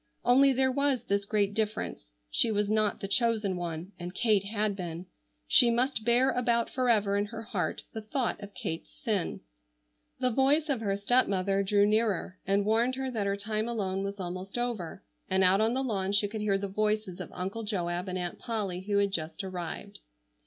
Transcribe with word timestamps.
Only 0.25 0.51
there 0.51 0.71
was 0.71 1.03
this 1.03 1.25
great 1.25 1.53
difference. 1.53 2.11
She 2.31 2.49
was 2.51 2.71
not 2.71 3.01
the 3.01 3.07
chosen 3.07 3.55
one, 3.55 3.91
and 3.99 4.15
Kate 4.15 4.45
had 4.45 4.75
been. 4.75 5.05
She 5.47 5.69
must 5.69 6.03
bear 6.03 6.31
about 6.31 6.71
forever 6.71 7.15
in 7.17 7.25
her 7.25 7.43
heart 7.43 7.83
the 7.93 8.01
thought 8.01 8.41
of 8.41 8.55
Kate's 8.55 8.89
sin. 8.89 9.41
The 10.19 10.31
voice 10.31 10.69
of 10.69 10.81
her 10.81 10.97
stepmother 10.97 11.61
drew 11.61 11.85
nearer 11.85 12.39
and 12.47 12.65
warned 12.65 12.95
her 12.95 13.11
that 13.11 13.27
her 13.27 13.37
time 13.37 13.67
alone 13.67 14.03
was 14.03 14.19
almost 14.19 14.57
over, 14.57 15.03
and 15.29 15.43
out 15.43 15.61
on 15.61 15.75
the 15.75 15.83
lawn 15.83 16.13
she 16.13 16.27
could 16.27 16.41
hear 16.41 16.57
the 16.57 16.67
voices 16.67 17.19
of 17.19 17.29
Uncle 17.31 17.61
Joab 17.61 18.07
and 18.09 18.17
Aunt 18.17 18.39
Polly 18.39 18.79
who 18.81 18.97
had 18.97 19.11
just 19.11 19.43
arrived. 19.43 19.99